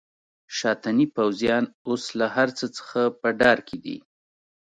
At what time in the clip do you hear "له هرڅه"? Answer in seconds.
2.19-2.65